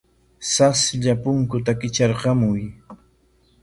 Saslla 0.53 1.13
punkuta 1.23 1.71
kitrarkamuy. 1.79 2.61